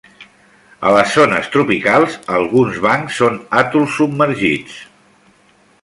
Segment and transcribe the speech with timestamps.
[0.87, 4.81] A les zones tropicals, alguns bancs són atols submergits.